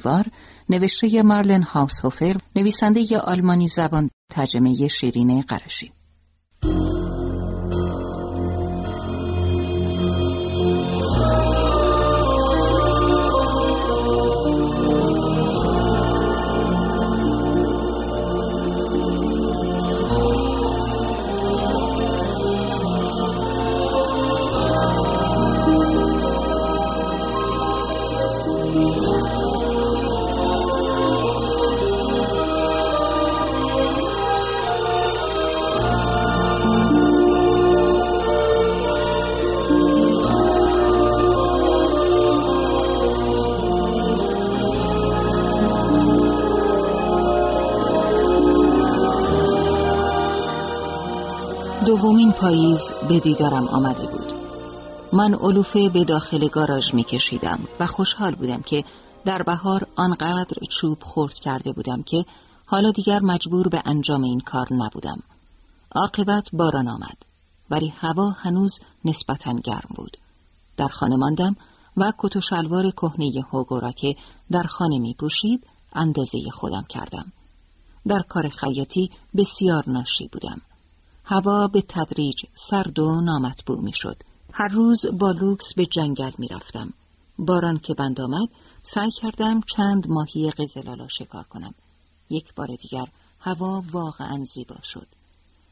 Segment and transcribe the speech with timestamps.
[0.00, 0.26] دیوار
[0.68, 5.92] نوشته مارلن هاوسهوفر نویسنده آلمانی زبان ترجمه شیرین قرشی.
[52.00, 54.32] دومین پاییز به دیدارم آمده بود.
[55.12, 58.84] من علوفه به داخل گاراژ می کشیدم و خوشحال بودم که
[59.24, 62.24] در بهار آنقدر چوب خورد کرده بودم که
[62.66, 65.22] حالا دیگر مجبور به انجام این کار نبودم.
[65.94, 67.16] عاقبت باران آمد
[67.70, 70.16] ولی هوا هنوز نسبتا گرم بود.
[70.76, 71.56] در خانه ماندم
[71.96, 74.16] و کت و شلوار کهنه هوگو را که
[74.50, 77.32] در خانه می پوشید اندازه خودم کردم.
[78.08, 80.60] در کار خیاطی بسیار ناشی بودم.
[81.30, 84.16] هوا به تدریج سرد و نامطبوع می شد.
[84.52, 86.92] هر روز با لوکس به جنگل می رفتم.
[87.38, 88.48] باران که بند آمد
[88.82, 91.74] سعی کردم چند ماهی قزلالا شکار کنم.
[92.30, 93.06] یک بار دیگر
[93.40, 95.06] هوا واقعا زیبا شد.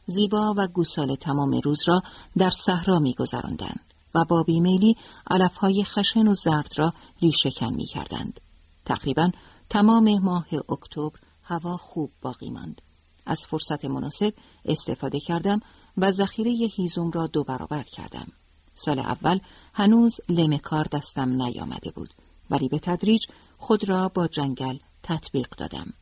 [0.06, 2.02] زیبا و گوساله تمام روز را
[2.36, 3.84] در صحرا می گذراندند
[4.14, 4.96] و با بیمیلی
[5.30, 8.40] علفهای خشن و زرد را ریشهکن می کردند.
[8.84, 9.30] تقریبا
[9.70, 12.82] تمام ماه اکتبر هوا خوب باقی ماند.
[13.28, 14.34] از فرصت مناسب
[14.64, 15.60] استفاده کردم
[15.96, 18.26] و ذخیره هیزم را دو برابر کردم.
[18.74, 19.38] سال اول
[19.74, 22.14] هنوز لم کار دستم نیامده بود
[22.50, 23.26] ولی به تدریج
[23.58, 25.92] خود را با جنگل تطبیق دادم.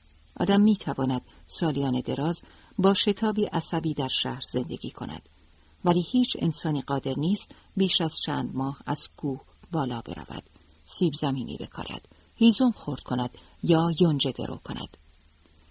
[0.41, 2.42] آدم می تواند سالیان دراز
[2.78, 5.22] با شتابی عصبی در شهر زندگی کند
[5.84, 9.41] ولی هیچ انسانی قادر نیست بیش از چند ماه از کوه
[9.72, 10.43] بالا برود
[10.84, 13.31] سیب زمینی بکارد هیزم خورد کند
[13.62, 14.97] یا یونجه درو کند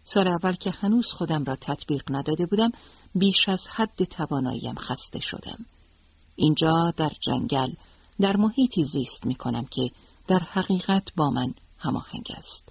[0.08, 2.72] سال اول که هنوز خودم را تطبیق نداده بودم
[3.16, 5.66] بیش از حد تواناییم خسته شدم.
[6.36, 7.74] اینجا در جنگل
[8.20, 9.92] در محیطی زیست می کنم که
[10.28, 12.70] در حقیقت با من هماهنگ است.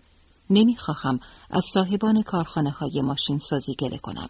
[0.51, 4.29] نمی‌خواهم از صاحبان کارخانه های ماشین سازی گله کنم.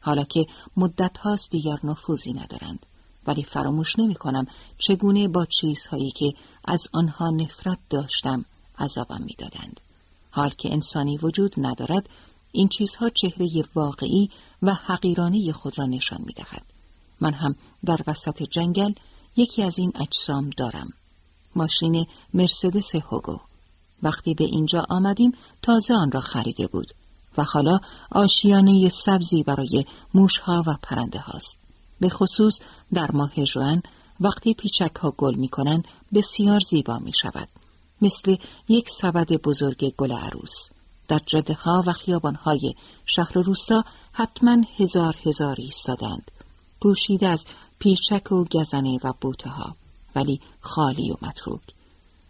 [0.00, 2.86] حالا که مدت هاست دیگر نفوذی ندارند.
[3.26, 4.46] ولی فراموش نمی کنم
[4.78, 6.34] چگونه با چیزهایی که
[6.64, 8.44] از آنها نفرت داشتم
[8.78, 9.80] عذابم می‌دادند.
[10.30, 12.08] حال که انسانی وجود ندارد
[12.52, 14.30] این چیزها چهره واقعی
[14.62, 16.62] و حقیرانه خود را نشان می دهد.
[17.20, 17.54] من هم
[17.84, 18.92] در وسط جنگل
[19.36, 20.92] یکی از این اجسام دارم.
[21.54, 23.38] ماشین مرسدس هوگو.
[24.02, 25.32] وقتی به اینجا آمدیم
[25.62, 26.94] تازه آن را خریده بود
[27.38, 31.58] و حالا آشیانه سبزی برای موشها و پرنده هاست.
[32.00, 32.60] به خصوص
[32.92, 33.82] در ماه جوان
[34.20, 37.48] وقتی پیچک ها گل می کنند بسیار زیبا می شود.
[38.02, 38.36] مثل
[38.68, 40.68] یک سبد بزرگ گل عروس.
[41.08, 42.74] در جده ها و خیابان های
[43.06, 46.30] شهر و روستا حتما هزار هزار ایستادند.
[46.80, 47.46] پوشیده از
[47.78, 49.76] پیچک و گزنه و بوته ها
[50.14, 51.60] ولی خالی و متروک.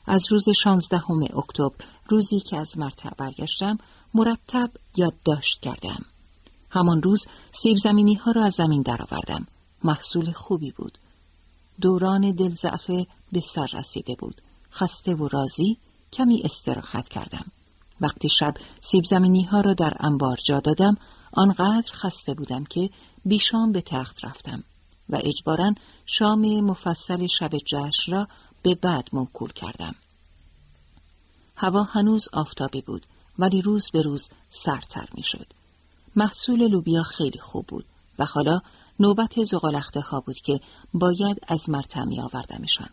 [0.06, 3.78] از روز شانزدهم اکتبر روزی که از مرتع برگشتم
[4.14, 6.04] مرتب یادداشت کردم.
[6.70, 9.46] همان روز سیب زمینی ها را از زمین درآوردم.
[9.84, 10.98] محصول خوبی بود.
[11.80, 14.40] دوران دلزعفه به سر رسیده بود.
[14.72, 15.76] خسته و راضی
[16.12, 17.44] کمی استراحت کردم.
[18.00, 20.96] وقتی شب سیب زمینی ها را در انبار جا دادم
[21.32, 22.90] آنقدر خسته بودم که
[23.24, 24.64] بیشام به تخت رفتم
[25.08, 25.74] و اجبارا
[26.06, 28.28] شام مفصل شب جشن را
[28.62, 29.94] به بعد موکول کردم
[31.56, 33.06] هوا هنوز آفتابی بود
[33.38, 35.46] ولی روز به روز سرتر می شد.
[36.16, 37.84] محصول لوبیا خیلی خوب بود
[38.18, 38.60] و حالا
[39.00, 40.60] نوبت زغالخته ها بود که
[40.94, 42.88] باید از مرتع می آوردمشان.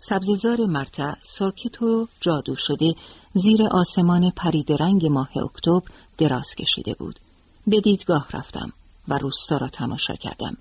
[0.00, 2.94] سبزیزار مرتع ساکت و جادو شده
[3.32, 7.18] زیر آسمان پرید رنگ ماه اکتبر دراز کشیده بود.
[7.66, 8.72] به دیدگاه رفتم
[9.08, 10.56] و روستا را تماشا کردم.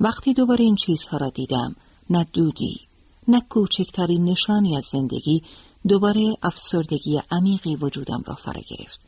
[0.00, 1.76] وقتی دوباره این چیزها را دیدم
[2.10, 2.80] نه دودی
[3.28, 5.42] نه کوچکترین نشانی از زندگی
[5.88, 9.00] دوباره افسردگی عمیقی وجودم را فرا گرفت.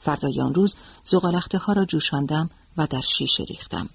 [0.00, 0.74] فردای آن روز
[1.04, 3.88] زغالخته ها را جوشاندم و در شیشه ریختم.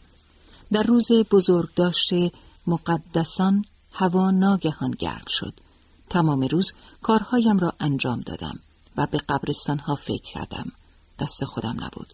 [0.71, 2.31] در روز بزرگ داشته
[2.67, 3.65] مقدسان
[3.97, 5.53] هوا ناگهان گرم شد.
[6.09, 8.59] تمام روز کارهایم را انجام دادم
[8.97, 10.71] و به قبرستان ها فکر کردم.
[11.19, 12.13] دست خودم نبود.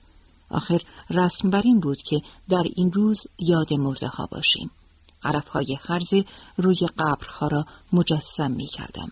[0.49, 4.71] آخر رسم بر این بود که در این روز یاد مرده ها باشیم.
[5.23, 6.13] عرف های خرز
[6.57, 9.11] روی قبرها را مجسم می کردم.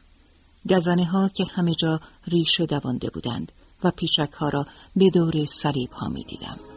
[0.70, 3.52] گزنه ها که همه جا ریشه دوانده بودند
[3.84, 6.69] و پیچک ها را به دور صلیب ها می دیدم.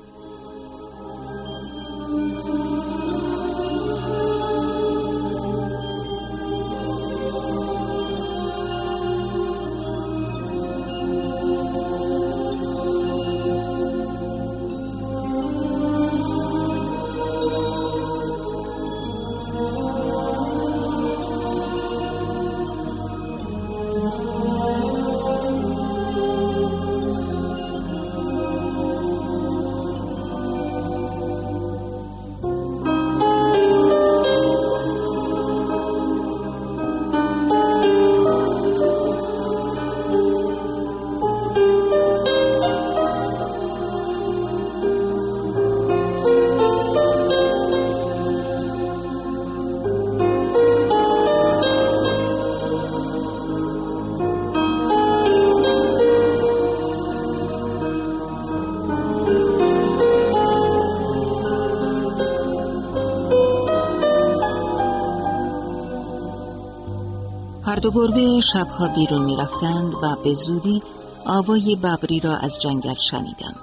[67.72, 70.82] هر دو گربه شبها بیرون می رفتند و به زودی
[71.26, 73.56] آوای ببری را از جنگل شنیدم.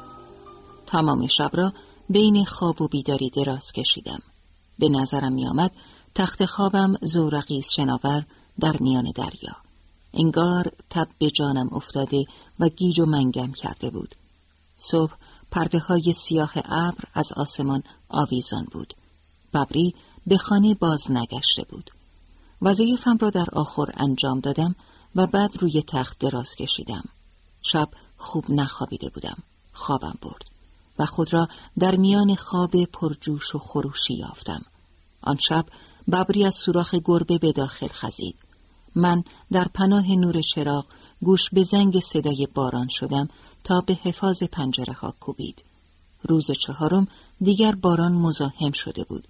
[0.88, 1.74] تمام شب را
[2.10, 4.22] بین خواب و بیداری دراز کشیدم.
[4.80, 5.72] به نظرم می آمد
[6.16, 8.26] تخت خوابم زورقی شناور
[8.60, 9.56] در میان دریا.
[10.14, 12.26] انگار تب به جانم افتاده
[12.60, 14.16] و گیج و منگم کرده بود.
[14.78, 15.14] صبح
[15.52, 18.94] پرده های سیاه ابر از آسمان آویزان بود.
[19.54, 19.96] ببری
[20.28, 21.92] به خانه باز نگشته بود.
[22.62, 24.76] وظیفم را در آخر انجام دادم
[25.16, 27.04] و بعد روی تخت دراز کشیدم.
[27.62, 29.38] شب خوب نخوابیده بودم.
[29.74, 30.46] خوابم برد
[31.00, 31.48] و خود را
[31.80, 34.62] در میان خواب پرجوش و خروشی یافتم.
[35.22, 35.66] آن شب
[36.12, 38.36] ببری از سوراخ گربه به داخل خزید.
[38.96, 40.86] من در پناه نور چراغ
[41.22, 43.30] گوش به زنگ صدای باران شدم
[43.64, 45.64] تا به حفاظ پنجره ها کوبید.
[46.24, 47.08] روز چهارم
[47.42, 49.28] دیگر باران مزاحم شده بود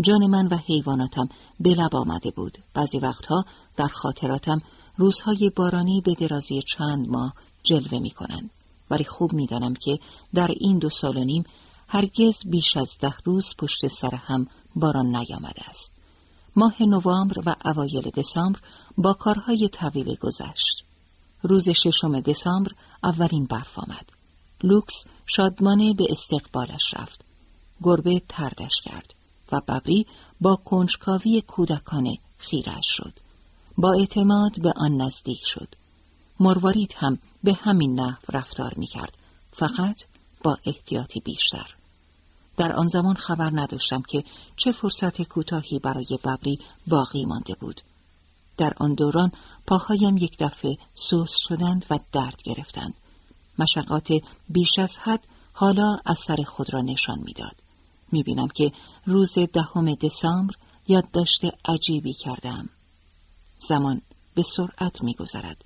[0.00, 1.28] جان من و حیواناتم
[1.60, 3.44] به لب آمده بود بعضی وقتها
[3.76, 4.60] در خاطراتم
[4.96, 8.50] روزهای بارانی به درازی چند ماه جلوه می کنند.
[8.90, 9.98] ولی خوب می‌دانم که
[10.34, 11.44] در این دو سال و نیم
[11.88, 14.46] هرگز بیش از ده روز پشت سر هم
[14.76, 15.92] باران نیامده است.
[16.56, 18.60] ماه نوامبر و اوایل دسامبر
[18.98, 20.84] با کارهای طویل گذشت.
[21.42, 22.72] روز ششم دسامبر
[23.04, 24.12] اولین برف آمد.
[24.62, 27.24] لوکس شادمانه به استقبالش رفت.
[27.82, 29.14] گربه تردش کرد.
[29.52, 30.06] و ببری
[30.40, 33.12] با کنجکاوی کودکانه خیرش شد.
[33.78, 35.68] با اعتماد به آن نزدیک شد.
[36.40, 39.18] مروارید هم به همین نحو رفتار می کرد.
[39.52, 40.00] فقط
[40.44, 41.74] با احتیاطی بیشتر.
[42.56, 44.24] در آن زمان خبر نداشتم که
[44.56, 47.80] چه فرصت کوتاهی برای ببری باقی مانده بود.
[48.56, 49.32] در آن دوران
[49.66, 52.94] پاهایم یک دفعه سوس شدند و درد گرفتند.
[53.58, 54.12] مشقات
[54.48, 57.61] بیش از حد حالا از سر خود را نشان می‌داد.
[58.12, 58.72] می‌بینم که
[59.06, 60.54] روز دهم دسامبر
[60.88, 62.68] یادداشت عجیبی کردم.
[63.58, 64.00] زمان
[64.34, 65.64] به سرعت میگذرد.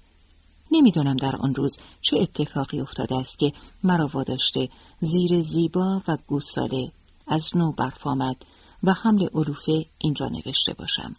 [0.71, 3.53] نمی‌دانم در آن روز چه اتفاقی افتاده است که
[3.85, 4.69] مرا واداشته
[5.01, 6.93] زیر زیبا و گوساله
[7.27, 8.37] از نو برف آمد
[8.83, 11.17] و حمل علوفه این را نوشته باشم.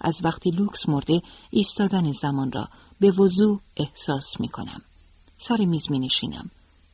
[0.00, 2.68] از وقتی لوکس مرده ایستادن زمان را
[3.00, 4.82] به وضوع احساس می کنم.
[5.38, 6.50] سر میز می نشینم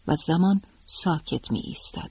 [0.06, 2.10] و زمان ساکت می ایستد.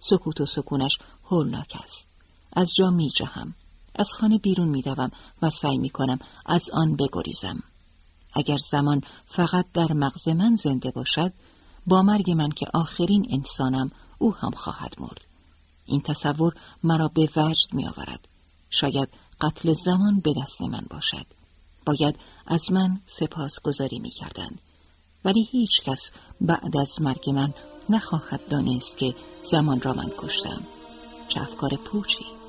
[0.00, 0.98] سکوت و سکونش
[1.30, 2.06] هولناک است.
[2.52, 3.54] از جا می جهم.
[3.94, 5.10] از خانه بیرون می دوم
[5.42, 7.62] و سعی می کنم از آن بگریزم.
[8.32, 11.32] اگر زمان فقط در مغز من زنده باشد
[11.86, 15.20] با مرگ من که آخرین انسانم او هم خواهد مرد.
[15.86, 18.28] این تصور مرا به وجد می آورد
[18.70, 19.08] شاید
[19.40, 21.26] قتل زمان به دست من باشد.
[21.86, 22.16] باید
[22.46, 24.50] از من سپاس گذاری می کردن.
[25.24, 27.54] ولی هیچ کس بعد از مرگ من
[27.88, 30.62] نخواهد دانست که زمان را من کشتم.
[31.28, 32.39] چه افکار پوچی.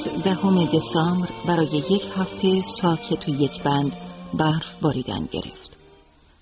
[0.00, 3.96] از دهم دسامبر برای یک هفته ساکت و یک بند
[4.34, 5.76] برف باریدن گرفت.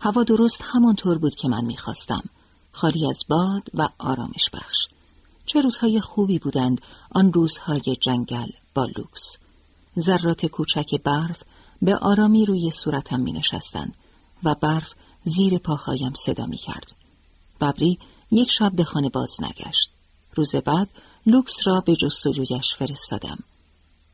[0.00, 2.22] هوا درست همانطور بود که من می‌خواستم.
[2.72, 4.86] خالی از باد و آرامش بخش.
[5.46, 9.36] چه روزهای خوبی بودند آن روزهای جنگل با لوکس.
[9.98, 11.42] ذرات کوچک برف
[11.82, 13.94] به آرامی روی صورتم می نشستند
[14.44, 14.92] و برف
[15.24, 16.92] زیر پاهایم صدا می کرد.
[17.60, 17.98] ببری
[18.30, 19.90] یک شب به خانه باز نگشت.
[20.34, 20.88] روز بعد
[21.26, 23.38] لوکس را به جستجویش فرستادم.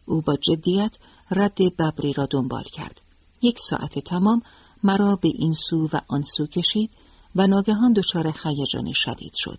[0.07, 0.99] او با جدیت
[1.31, 3.01] رد ببری را دنبال کرد.
[3.43, 4.43] یک ساعت تمام
[4.83, 6.91] مرا به این سو و آن سو کشید
[7.37, 9.59] و ناگهان دچار هیجان شدید شد.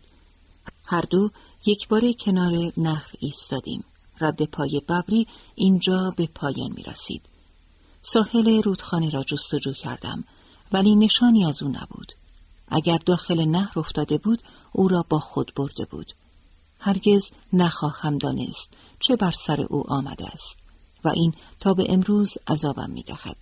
[0.86, 1.32] هر دو
[1.66, 3.84] یک بار کنار نهر ایستادیم.
[4.22, 7.22] رد پای ببری اینجا به پایان می رسید.
[8.02, 10.24] ساحل رودخانه را جستجو کردم
[10.72, 12.12] ولی نشانی از او نبود.
[12.68, 16.14] اگر داخل نهر افتاده بود او را با خود برده بود.
[16.86, 20.58] هرگز نخواهم دانست چه بر سر او آمده است
[21.04, 23.36] و این تا به امروز عذابم می دهد.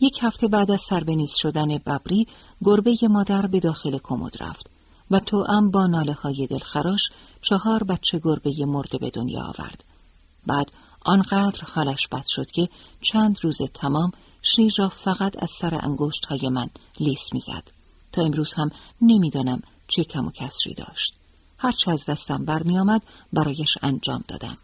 [0.00, 2.26] یک هفته بعد از سربنیز شدن ببری
[2.64, 4.70] گربه مادر به داخل کمد رفت
[5.10, 7.10] و ام با ناله های دلخراش
[7.42, 9.84] چهار بچه گربه مرده به دنیا آورد.
[10.46, 12.68] بعد آنقدر حالش بد شد که
[13.00, 14.12] چند روز تمام
[14.42, 16.68] شیر را فقط از سر انگشت های من
[17.00, 17.70] لیس می‌زد.
[18.12, 21.14] تا امروز هم نمی‌دانم چه کم و کسری داشت.
[21.58, 24.58] هرچه از دستم برمی آمد برایش انجام دادم.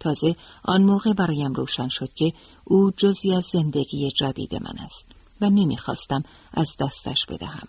[0.00, 2.32] تازه آن موقع برایم روشن شد که
[2.64, 5.06] او جزی از زندگی جدید من است
[5.40, 6.22] و نمی‌خواستم
[6.54, 7.68] از دستش بدهم.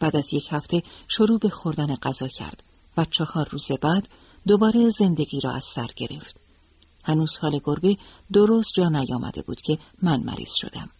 [0.00, 2.62] بعد از یک هفته شروع به خوردن غذا کرد
[2.96, 4.08] و چهار روز بعد
[4.46, 6.36] دوباره زندگی را از سر گرفت.
[7.04, 7.96] هنوز حال گربه
[8.32, 10.90] درست جا نیامده بود که من مریض شدم.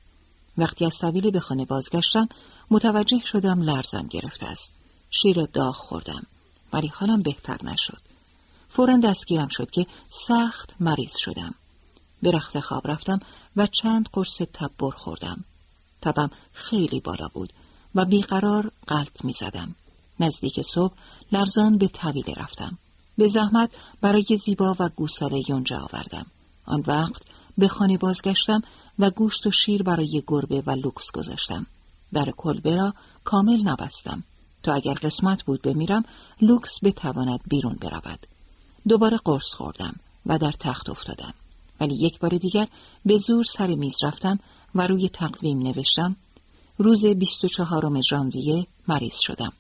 [0.59, 2.29] وقتی از طویله به خانه بازگشتم
[2.71, 4.75] متوجه شدم لرزم گرفته است.
[5.11, 6.27] شیر داغ خوردم
[6.73, 8.01] ولی حالم بهتر نشد.
[8.71, 11.55] فورا دستگیرم شد که سخت مریض شدم.
[12.23, 13.21] به رخت خواب رفتم
[13.57, 15.45] و چند قرص تبر خوردم.
[16.03, 17.53] تبم خیلی بالا بود
[17.95, 19.75] و بیقرار قلط می زدم.
[20.21, 20.95] نزدیک صبح
[21.33, 22.79] لرزان به طویله رفتم.
[23.19, 26.27] به زحمت برای زیبا و گوساله یونجه آوردم.
[26.67, 27.23] آن وقت
[27.59, 28.63] به خانه بازگشتم
[28.99, 31.67] و گوشت و شیر برای گربه و لوکس گذاشتم.
[32.13, 34.25] در کلبه را کامل نبستم.
[34.63, 36.05] تا اگر قسمت بود بمیرم
[36.41, 38.27] لوکس بتواند بیرون برود.
[38.89, 39.95] دوباره قرص خوردم
[40.27, 41.35] و در تخت افتادم.
[41.81, 42.69] ولی یک بار دیگر
[43.05, 44.39] به زور سر میز رفتم
[44.75, 46.17] و روی تقویم نوشتم
[46.79, 49.53] روز 24 ژانویه مریض شدم.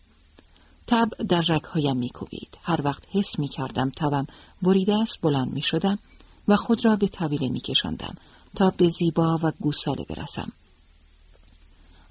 [0.86, 2.58] تب در رگهایم میکوبید.
[2.62, 4.26] هر وقت حس می کردم تبم
[4.62, 5.98] بریده است بلند می شدم
[6.48, 8.14] و خود را به طویله می کشندم
[8.56, 10.52] تا به زیبا و گوساله برسم.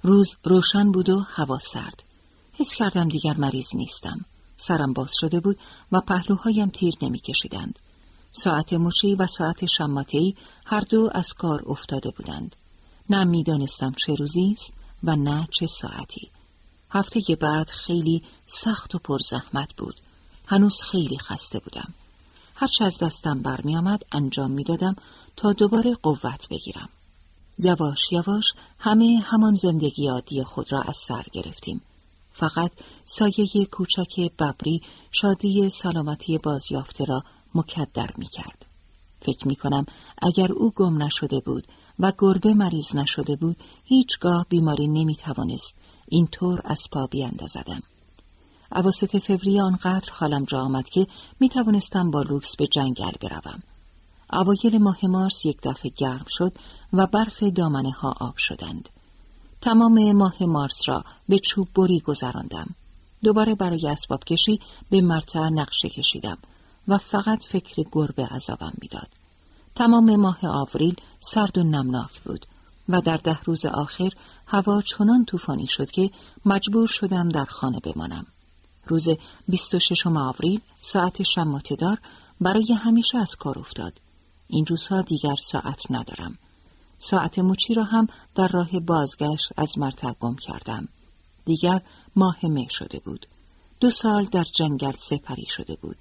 [0.02, 2.02] روز روشن بود و هوا سرد.
[2.52, 4.24] حس کردم دیگر مریض نیستم.
[4.56, 5.58] سرم باز شده بود
[5.92, 7.78] و پهلوهایم تیر نمی کشیدند.
[8.32, 12.56] ساعت مچی و ساعت شماتی هر دو از کار افتاده بودند.
[13.10, 16.28] نه می‌دانستم چه روزی است و نه چه ساعتی.
[16.90, 19.96] هفته بعد خیلی سخت و پرزحمت بود.
[20.46, 21.94] هنوز خیلی خسته بودم.
[22.54, 24.96] هرچه از دستم برمی آمد انجام می‌دادم
[25.36, 26.88] تا دوباره قوت بگیرم.
[27.58, 28.44] یواش یواش
[28.78, 31.80] همه همان زندگی عادی خود را از سر گرفتیم.
[32.32, 32.70] فقط
[33.04, 37.22] سایه کوچک ببری شادی سلامتی بازیافته را
[37.54, 38.66] مکدر می کرد.
[39.20, 39.86] فکر می کنم
[40.22, 41.66] اگر او گم نشده بود
[41.98, 45.74] و گربه مریض نشده بود هیچگاه بیماری نمی توانست
[46.08, 47.82] اینطور از پا بیاندازدم.
[48.72, 51.06] عواسط فوریه آنقدر حالم جا آمد که
[51.40, 53.62] می توانستم با لوکس به جنگل بروم.
[54.32, 56.52] اوایل ماه مارس یک دفعه گرم شد
[56.92, 58.88] و برف دامنه ها آب شدند.
[59.62, 62.66] تمام ماه مارس را به چوب بری گذراندم.
[63.22, 66.38] دوباره برای اسباب کشی به مرتع نقشه کشیدم
[66.88, 69.08] و فقط فکر گربه عذابم می‌داد.
[69.74, 72.46] تمام ماه آوریل سرد و نمناک بود
[72.88, 74.10] و در ده روز آخر
[74.46, 76.10] هوا چنان طوفانی شد که
[76.46, 78.26] مجبور شدم در خانه بمانم.
[78.86, 79.08] روز
[79.48, 81.98] 26 آوریل ساعت شماتدار
[82.40, 83.92] برای همیشه از کار افتاد.
[84.48, 86.38] این روزها دیگر ساعت ندارم.
[87.04, 90.88] ساعت مچی را هم در راه بازگشت از مرتع گم کردم.
[91.44, 91.82] دیگر
[92.16, 93.26] ماه مه شده بود.
[93.80, 95.96] دو سال در جنگل سپری شده بود.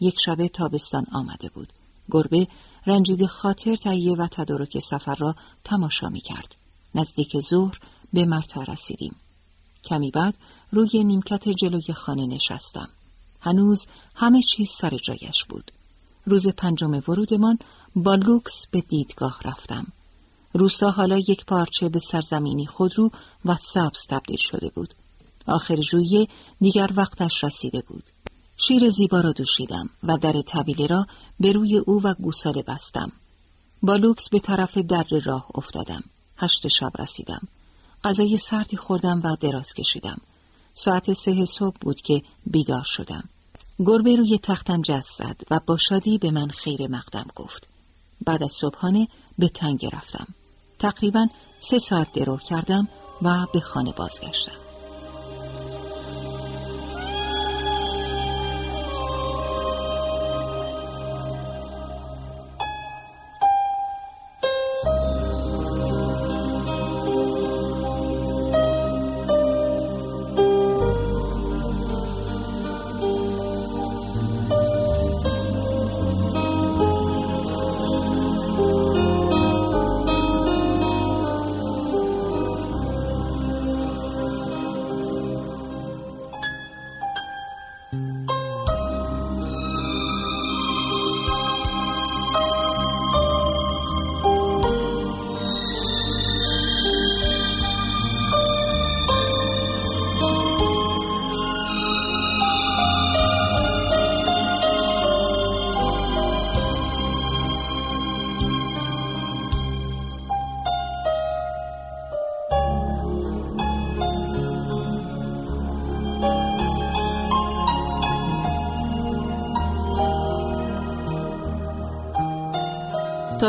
[0.00, 1.72] یک شبه تابستان آمده بود.
[2.10, 2.48] گربه
[2.86, 6.54] رنجیده خاطر تهیه و تدارک سفر را تماشا می کرد.
[6.94, 7.78] نزدیک ظهر
[8.12, 9.16] به مرتع رسیدیم.
[9.84, 10.34] کمی بعد
[10.72, 12.88] روی نیمکت جلوی خانه نشستم.
[13.40, 15.72] هنوز همه چیز سر جایش بود.
[16.26, 17.58] روز پنجم ورودمان
[17.96, 19.86] با لوکس به دیدگاه رفتم.
[20.52, 23.10] روستا حالا یک پارچه به سرزمینی خودرو
[23.44, 24.94] و سبز تبدیل شده بود.
[25.46, 26.28] آخر ژوئیه
[26.60, 28.04] دیگر وقتش رسیده بود.
[28.56, 31.06] شیر زیبا را دوشیدم و در طویله را
[31.40, 33.12] به روی او و گوساله بستم.
[33.82, 36.02] با لوکس به طرف دره راه افتادم.
[36.36, 37.40] هشت شب رسیدم.
[38.04, 40.20] غذای سردی خوردم و دراز کشیدم.
[40.74, 43.24] ساعت سه صبح بود که بیدار شدم.
[43.78, 47.68] گربه روی تختم جست زد و با شادی به من خیر مقدم گفت.
[48.26, 50.26] بعد از صبحانه به تنگ رفتم.
[50.80, 51.26] تقریبا
[51.58, 52.88] سه ساعت درو کردم
[53.22, 54.69] و به خانه بازگشتم.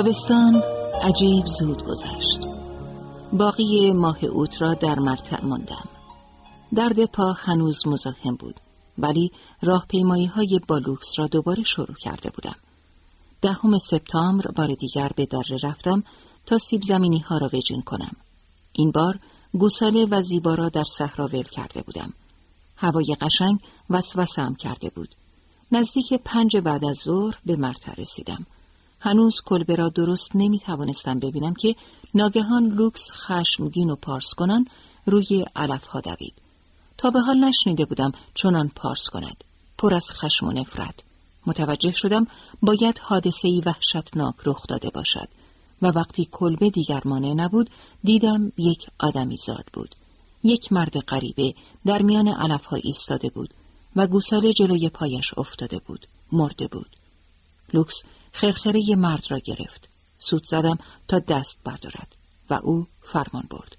[0.02, 0.64] تابستان
[1.02, 2.40] عجیب زود گذشت.
[3.34, 5.90] باقی ماه اوت را در مرتع ماندم
[6.76, 8.56] درد پا هنوز مزاحم بود
[8.98, 9.32] ولی
[9.62, 12.56] راهپیمایی های بالوکس را دوباره شروع کرده بودم.
[13.42, 16.04] دهم سپتامبر بار دیگر به دره رفتم
[16.46, 18.16] تا سیب زمینی ها را وجین کنم.
[18.74, 19.20] این بار
[19.54, 22.14] گوساله و زیبا را در صحرا ول کرده بودم.
[22.78, 25.16] هوای قشنگ وسوسم کرده بود.
[25.72, 28.46] نزدیک پنج بعد از ظهر به مرتع رسیدم.
[29.04, 31.76] هنوز کلبه را درست نمی توانستم ببینم که
[32.14, 34.68] ناگهان لوکس خشمگین و پارس کنان
[35.06, 36.34] روی علف ها دوید.
[36.98, 39.44] تا به حال نشنیده بودم چنان پارس کند.
[39.78, 40.96] پر از خشم و نفرت.
[41.46, 42.28] متوجه شدم
[42.62, 45.28] باید حادثه ای وحشتناک رخ داده باشد
[45.82, 47.70] و وقتی کلبه دیگر مانع نبود
[48.04, 49.96] دیدم یک آدمی زاد بود.
[50.44, 51.54] یک مرد غریبه
[51.86, 53.54] در میان علف ایستاده بود
[53.96, 56.08] و گوساله جلوی پایش افتاده بود.
[56.32, 57.01] مرده بود.
[57.74, 59.90] لوکس خرخره مرد را گرفت.
[60.18, 62.16] سوت زدم تا دست بردارد
[62.50, 63.76] و او فرمان برد.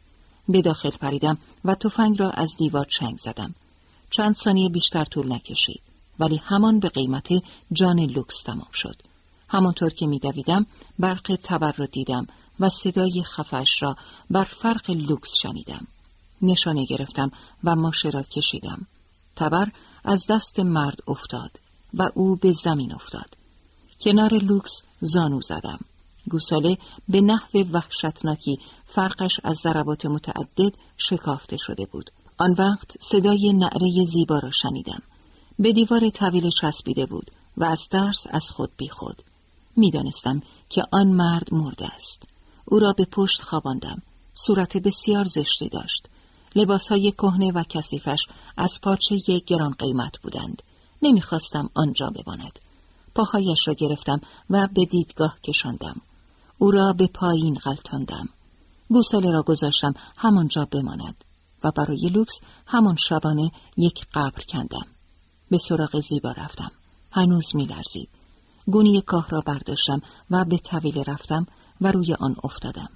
[0.49, 3.55] به داخل پریدم و تفنگ را از دیوار چنگ زدم.
[4.11, 5.83] چند ثانیه بیشتر طول نکشید
[6.19, 7.29] ولی همان به قیمت
[7.73, 8.97] جان لوکس تمام شد.
[9.49, 10.67] همانطور که میدویدم
[10.99, 12.27] برق تبر را دیدم
[12.61, 13.97] و صدای خفه‌اش را
[14.31, 15.87] بر فرق لوکس شنیدم.
[16.43, 17.31] نشانه گرفتم
[17.65, 18.87] و ماشه را کشیدم.
[19.37, 19.69] تبر
[20.05, 21.51] از دست مرد افتاد
[21.95, 23.42] و او به زمین افتاد.
[24.05, 25.79] کنار لوکس زانو زدم.
[26.31, 32.11] گوساله به نحو وحشتناکی فرقش از ضربات متعدد شکافته شده بود.
[32.39, 35.03] آن وقت صدای نعره زیبا را شنیدم.
[35.59, 39.23] به دیوار طویل چسبیده بود و از ترس از خود بی خود.
[39.77, 42.23] می‌دانستم که آن مرد مرده است.
[42.65, 44.03] او را به پشت خواباندم.
[44.35, 46.09] صورت بسیار زشتی داشت.
[46.57, 50.63] لباسهای کهنه و کثیفش از پارچه گران قیمت بودند.
[51.03, 52.59] نمی‌خواستم آنجا بماند.
[53.15, 54.21] پاهایش را گرفتم
[54.51, 56.01] و به دیدگاه کشاندم.
[56.59, 58.29] او را به پایین غلطاندم.
[58.89, 61.25] گوساله را گذاشتم همانجا بماند
[61.65, 64.87] و برای لوکس همان شبانه یک قبر کندم.
[65.51, 66.71] به سراغ زیبا رفتم.
[67.13, 68.09] هنوز می لرزید.
[68.67, 71.47] گونی کاه را برداشتم و به طویل رفتم
[71.81, 72.89] و روی آن افتادم.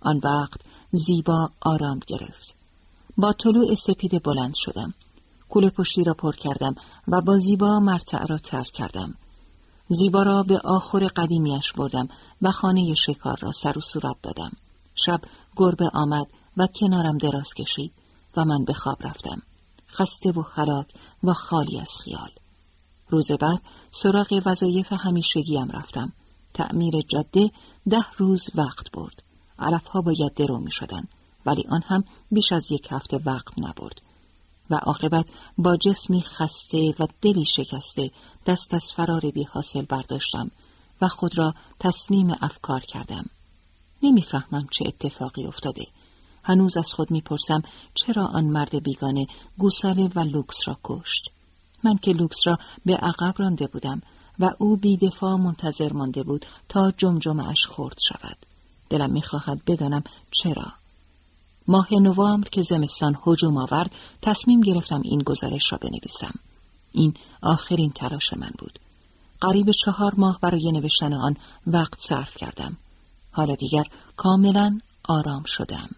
[0.00, 0.60] آن وقت
[0.92, 2.54] زیبا آرام گرفت.
[3.16, 4.94] با طلوع سپید بلند شدم.
[5.48, 6.74] کوله پشتی را پر کردم
[7.08, 9.14] و با زیبا مرتع را ترک کردم.
[9.92, 12.08] زیبا را به آخر قدیمیش بردم
[12.42, 14.52] و خانه شکار را سر و صورت دادم.
[14.94, 15.20] شب
[15.56, 16.26] گربه آمد
[16.56, 17.92] و کنارم دراز کشید
[18.36, 19.42] و من به خواب رفتم.
[19.92, 20.86] خسته و خلاک
[21.24, 22.30] و خالی از خیال.
[23.08, 26.12] روز بعد سراغ وظایف همیشگیم رفتم.
[26.54, 27.50] تعمیر جاده
[27.88, 29.22] ده روز وقت برد.
[29.58, 31.04] علفها باید درو می شدن.
[31.46, 34.00] ولی آن هم بیش از یک هفته وقت نبرد.
[34.70, 35.26] و عاقبت
[35.58, 38.10] با جسمی خسته و دلی شکسته
[38.46, 40.50] دست از فرار بی حاصل برداشتم
[41.00, 43.24] و خود را تسلیم افکار کردم.
[44.02, 45.86] نمی‌فهمم چه اتفاقی افتاده.
[46.44, 47.62] هنوز از خود می‌پرسم
[47.94, 49.26] چرا آن مرد بیگانه
[49.58, 51.30] گوساله و لوکس را کشت.
[51.84, 54.02] من که لوکس را به عقب رانده بودم
[54.38, 56.92] و او بیدفاع منتظر مانده بود تا
[57.48, 58.36] اش خورد شود.
[58.88, 60.79] دلم می‌خواهد بدانم چرا.
[61.68, 63.90] ماه نوامبر که زمستان هجوم آورد
[64.22, 66.34] تصمیم گرفتم این گزارش را بنویسم.
[66.92, 68.78] این آخرین تلاش من بود.
[69.40, 72.76] قریب چهار ماه برای نوشتن آن وقت صرف کردم.
[73.32, 73.84] حالا دیگر
[74.16, 75.88] کاملا آرام شدم.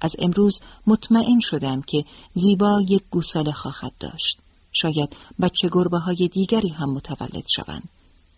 [0.00, 2.04] از امروز مطمئن شدم که
[2.34, 4.38] زیبا یک گوساله خواهد داشت.
[4.72, 7.88] شاید بچه گربه های دیگری هم متولد شوند.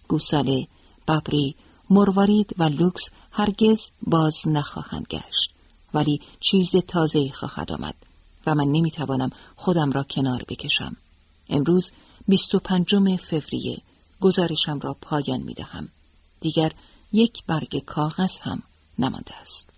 [0.09, 0.67] گوساله،
[1.09, 1.55] ببری،
[1.91, 5.58] مروارید و لوکس هرگز باز نخواهند گشت.
[5.95, 7.95] ولی چیز تازه خواهد آمد
[8.47, 10.97] و من نمی‌توانم خودم را کنار بکشم.
[11.49, 11.93] امروز
[12.29, 13.79] 25 فوریه
[14.21, 15.89] گزارشم را پایان می دهم.
[16.41, 16.73] دیگر
[17.13, 18.63] یک برگ کاغذ هم
[18.99, 19.78] نمانده است.